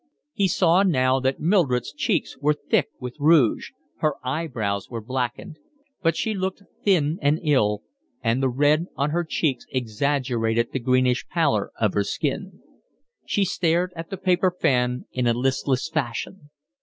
He 0.33 0.47
saw 0.47 0.81
now 0.81 1.19
that 1.19 1.39
Mildred's 1.39 1.93
cheeks 1.93 2.35
were 2.39 2.55
thick 2.55 2.89
with 2.99 3.15
rouge, 3.19 3.69
her 3.99 4.15
eyebrows 4.23 4.89
were 4.89 4.99
blackened; 4.99 5.59
but 6.01 6.15
she 6.17 6.33
looked 6.33 6.63
thin 6.83 7.19
and 7.21 7.39
ill, 7.43 7.83
and 8.23 8.41
the 8.41 8.49
red 8.49 8.87
on 8.95 9.11
her 9.11 9.23
cheeks 9.23 9.67
exaggerated 9.69 10.71
the 10.71 10.79
greenish 10.79 11.27
pallor 11.27 11.69
of 11.79 11.93
her 11.93 12.03
skin. 12.03 12.63
She 13.27 13.45
stared 13.45 13.93
at 13.95 14.09
the 14.09 14.17
paper 14.17 14.49
fan 14.49 15.05
in 15.11 15.27
a 15.27 15.33
listless 15.33 15.87
fashion. 15.87 16.49